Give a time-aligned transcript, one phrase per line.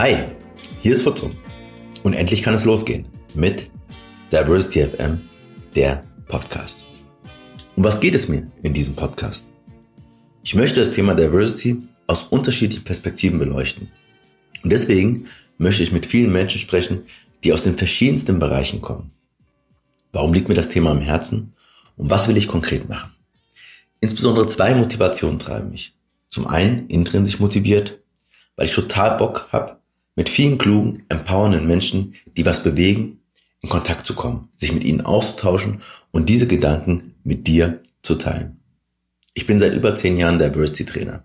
[0.00, 0.16] Hi,
[0.80, 1.30] hier ist Futzo.
[2.04, 3.70] Und endlich kann es losgehen mit
[4.32, 5.28] Diversity FM,
[5.76, 6.86] der Podcast.
[7.76, 9.44] Um was geht es mir in diesem Podcast?
[10.42, 13.90] Ich möchte das Thema Diversity aus unterschiedlichen Perspektiven beleuchten.
[14.64, 15.26] Und deswegen
[15.58, 17.02] möchte ich mit vielen Menschen sprechen,
[17.44, 19.10] die aus den verschiedensten Bereichen kommen.
[20.12, 21.52] Warum liegt mir das Thema am Herzen
[21.98, 23.12] und was will ich konkret machen?
[24.00, 25.94] Insbesondere zwei Motivationen treiben mich.
[26.30, 28.00] Zum einen intrinsisch motiviert,
[28.56, 29.79] weil ich total Bock habe,
[30.16, 33.20] mit vielen klugen, empowernden Menschen, die was bewegen,
[33.62, 38.60] in Kontakt zu kommen, sich mit ihnen auszutauschen und diese Gedanken mit dir zu teilen.
[39.34, 41.24] Ich bin seit über zehn Jahren Diversity Trainer.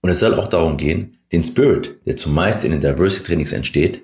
[0.00, 4.02] Und es soll auch darum gehen, den Spirit, der zumeist in den Diversity Trainings entsteht,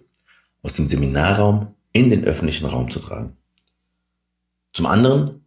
[0.62, 3.36] aus dem Seminarraum in den öffentlichen Raum zu tragen.
[4.73, 5.45] Zum anderen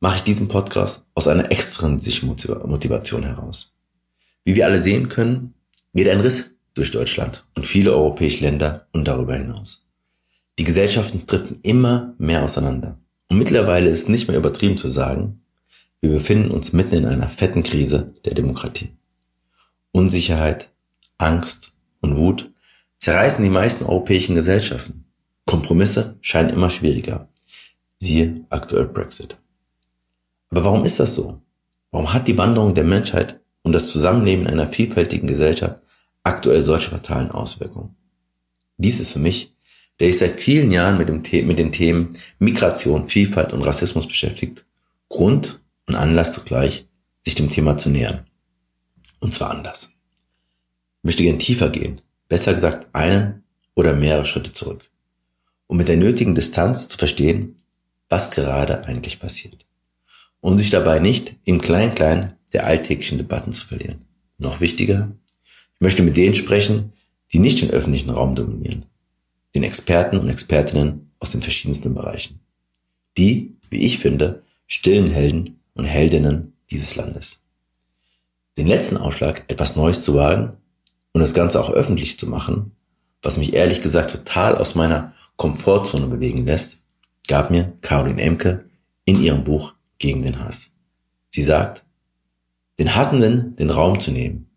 [0.00, 3.72] mache ich diesen Podcast aus einer extrinsischen Motivation heraus.
[4.44, 5.54] Wie wir alle sehen können,
[5.94, 9.86] geht ein Riss durch Deutschland und viele europäische Länder und darüber hinaus.
[10.58, 12.98] Die Gesellschaften driften immer mehr auseinander.
[13.28, 15.40] Und mittlerweile ist nicht mehr übertrieben zu sagen,
[16.00, 18.90] wir befinden uns mitten in einer fetten Krise der Demokratie.
[19.90, 20.70] Unsicherheit,
[21.16, 22.52] Angst und Wut
[22.98, 25.04] zerreißen die meisten europäischen Gesellschaften.
[25.46, 27.28] Kompromisse scheinen immer schwieriger.
[27.96, 29.36] Siehe aktuell Brexit.
[30.50, 31.40] Aber warum ist das so?
[31.90, 35.80] Warum hat die Wanderung der Menschheit und das Zusammenleben in einer vielfältigen Gesellschaft
[36.24, 37.94] aktuell solche fatalen Auswirkungen?
[38.76, 39.54] Dies ist für mich,
[40.00, 44.66] der ich seit vielen Jahren mit, dem mit den Themen Migration, Vielfalt und Rassismus beschäftigt,
[45.08, 46.88] Grund und Anlass zugleich,
[47.22, 48.26] sich dem Thema zu nähern.
[49.20, 49.90] Und zwar anders.
[50.98, 53.44] Ich möchte gern tiefer gehen, besser gesagt einen
[53.74, 54.90] oder mehrere Schritte zurück,
[55.66, 57.56] um mit der nötigen Distanz zu verstehen,
[58.08, 59.66] was gerade eigentlich passiert.
[60.40, 64.06] Und sich dabei nicht im Klein-Klein der alltäglichen Debatten zu verlieren.
[64.38, 65.23] Noch wichtiger, ich
[65.84, 66.94] möchte mit denen sprechen,
[67.32, 68.86] die nicht den öffentlichen Raum dominieren.
[69.54, 72.40] Den Experten und Expertinnen aus den verschiedensten Bereichen.
[73.18, 77.42] Die, wie ich finde, stillen Helden und Heldinnen dieses Landes.
[78.56, 80.56] Den letzten Ausschlag, etwas Neues zu wagen
[81.12, 82.72] und das Ganze auch öffentlich zu machen,
[83.20, 86.78] was mich ehrlich gesagt total aus meiner Komfortzone bewegen lässt,
[87.28, 88.64] gab mir Caroline Emke
[89.04, 90.70] in ihrem Buch Gegen den Hass.
[91.28, 91.84] Sie sagt,
[92.78, 94.48] den Hassenden den Raum zu nehmen,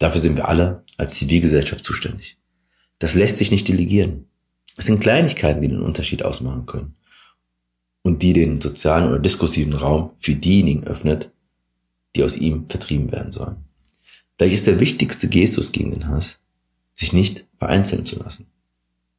[0.00, 2.36] dafür sind wir alle als Zivilgesellschaft zuständig.
[2.98, 4.26] Das lässt sich nicht delegieren.
[4.76, 6.96] Es sind Kleinigkeiten, die den Unterschied ausmachen können
[8.02, 11.30] und die den sozialen oder diskursiven Raum für diejenigen öffnet,
[12.16, 13.64] die aus ihm vertrieben werden sollen.
[14.38, 16.40] Ist der wichtigste Gestus gegen den Hass,
[16.94, 18.46] sich nicht vereinzeln zu lassen,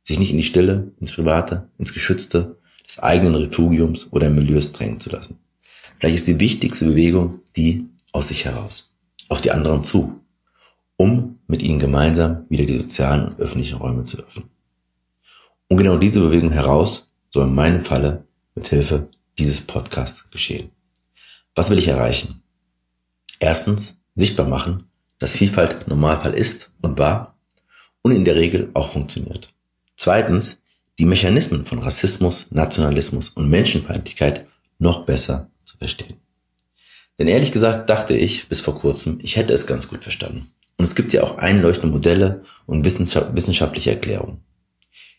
[0.01, 4.99] sich nicht in die Stille, ins Private, ins Geschützte des eigenen Refugiums oder Milieus drängen
[4.99, 5.37] zu lassen.
[5.99, 8.93] Vielleicht ist die wichtigste Bewegung die aus sich heraus,
[9.29, 10.19] auf die anderen zu,
[11.01, 14.51] um mit ihnen gemeinsam wieder die sozialen und öffentlichen Räume zu öffnen.
[15.67, 20.69] Und genau diese Bewegung heraus soll in meinem Falle mit Hilfe dieses Podcasts geschehen.
[21.55, 22.43] Was will ich erreichen?
[23.39, 27.35] Erstens, sichtbar machen, dass Vielfalt Normalfall ist und war
[28.03, 29.49] und in der Regel auch funktioniert.
[29.95, 30.59] Zweitens,
[30.99, 34.47] die Mechanismen von Rassismus, Nationalismus und Menschenfeindlichkeit
[34.77, 36.17] noch besser zu verstehen.
[37.17, 40.51] Denn ehrlich gesagt dachte ich bis vor kurzem, ich hätte es ganz gut verstanden.
[40.81, 44.39] Und es gibt ja auch einleuchtende Modelle und wissenschaftliche Erklärungen.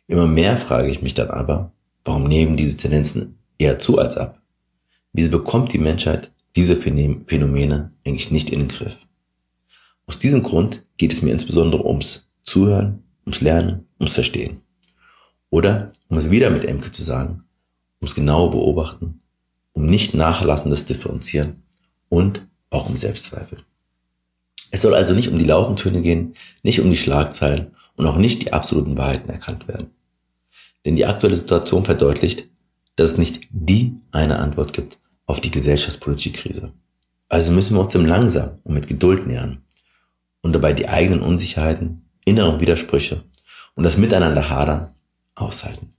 [0.08, 1.70] Immer mehr frage ich mich dann aber,
[2.02, 4.42] warum nehmen diese Tendenzen eher zu als ab?
[5.12, 8.96] Wieso bekommt die Menschheit diese Phänomene eigentlich nicht in den Griff?
[10.08, 14.62] Aus diesem Grund geht es mir insbesondere ums Zuhören, ums Lernen, ums Verstehen.
[15.48, 17.44] Oder, um es wieder mit Emke zu sagen,
[18.00, 19.20] ums genaue Beobachten,
[19.74, 21.62] um nicht nachlassendes Differenzieren
[22.08, 23.58] und auch um Selbstzweifel.
[24.72, 28.16] Es soll also nicht um die lauten Töne gehen, nicht um die Schlagzeilen und auch
[28.16, 29.90] nicht die absoluten Wahrheiten erkannt werden.
[30.84, 32.48] Denn die aktuelle Situation verdeutlicht,
[32.96, 36.72] dass es nicht die eine Antwort gibt auf die gesellschaftspolitische Krise.
[37.28, 39.62] Also müssen wir uns dem langsam und mit Geduld nähern
[40.40, 43.24] und dabei die eigenen Unsicherheiten, inneren Widersprüche
[43.74, 44.90] und das Miteinander hadern
[45.34, 45.90] aushalten.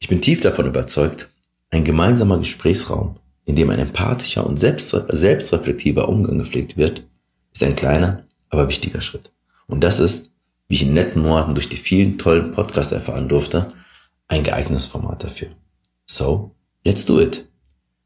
[0.00, 1.28] Ich bin tief davon überzeugt,
[1.70, 7.04] ein gemeinsamer Gesprächsraum, in dem ein empathischer und selbstreflektiver Umgang gepflegt wird,
[7.56, 9.32] ist ein kleiner, aber wichtiger Schritt.
[9.66, 10.30] Und das ist,
[10.68, 13.72] wie ich in den letzten Monaten durch die vielen tollen Podcasts erfahren durfte,
[14.28, 15.48] ein geeignetes Format dafür.
[16.06, 16.54] So,
[16.84, 17.48] let's do it.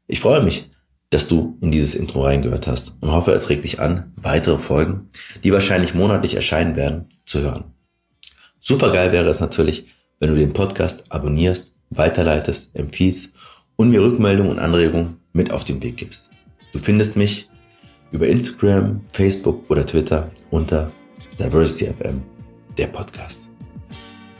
[0.07, 0.69] Ich freue mich,
[1.09, 5.09] dass du in dieses Intro reingehört hast und hoffe, es regt dich an, weitere Folgen,
[5.43, 7.65] die wahrscheinlich monatlich erscheinen werden, zu hören.
[8.59, 9.87] Super geil wäre es natürlich,
[10.19, 13.33] wenn du den Podcast abonnierst, weiterleitest, empfiehlst
[13.75, 16.29] und mir Rückmeldungen und Anregungen mit auf den Weg gibst.
[16.71, 17.49] Du findest mich
[18.11, 20.91] über Instagram, Facebook oder Twitter unter
[21.39, 22.21] DiversityFM
[22.77, 23.47] der Podcast.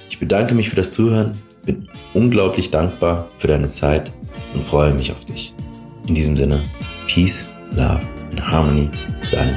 [0.09, 4.11] Ich bedanke mich für das Zuhören, bin unglaublich dankbar für deine Zeit
[4.53, 5.53] und freue mich auf dich.
[6.07, 6.63] In diesem Sinne,
[7.07, 8.01] Peace, Love
[8.31, 8.89] and Harmony,
[9.31, 9.55] dein